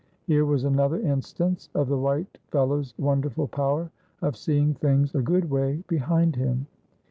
[0.25, 3.91] Here was another instance of the white fellow's wonderful power
[4.23, 6.65] of seeing things a good way behind him.